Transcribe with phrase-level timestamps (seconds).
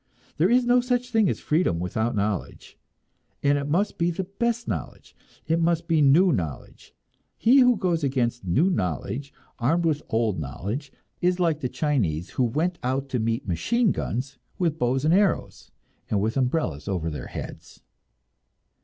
[0.37, 2.75] There is no such thing as freedom without knowledge,
[3.43, 6.95] and it must be the best knowledge, it must be new knowledge;
[7.37, 10.91] he who goes against new knowledge armed with old knowledge
[11.21, 15.69] is like the Chinese who went out to meet machine guns with bows and arrows,
[16.09, 17.83] and with umbrellas over their heads.